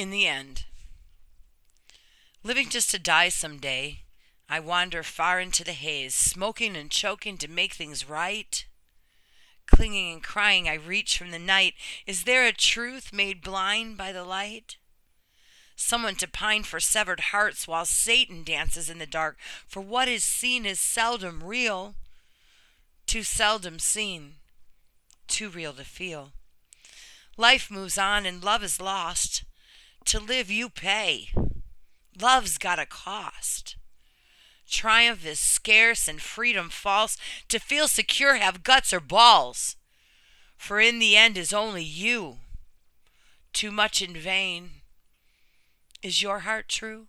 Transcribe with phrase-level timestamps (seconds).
[0.00, 0.64] in the end.
[2.42, 4.00] Living just to die someday,
[4.48, 8.64] I wander far into the haze, smoking and choking to make things right.
[9.66, 11.74] Clinging and crying, I reach from the night.
[12.06, 14.78] Is there a truth made blind by the light?
[15.76, 19.36] Someone to pine for severed hearts while Satan dances in the dark.
[19.66, 21.94] For what is seen is seldom real,
[23.06, 24.36] too seldom seen,
[25.28, 26.32] too real to feel.
[27.36, 29.44] Life moves on and love is lost.
[30.06, 31.30] To live, you pay.
[32.20, 33.76] Love's got a cost.
[34.68, 37.16] Triumph is scarce and freedom false.
[37.48, 39.76] To feel secure, have guts or balls.
[40.56, 42.38] For in the end is only you.
[43.52, 44.70] Too much in vain.
[46.02, 47.06] Is your heart true?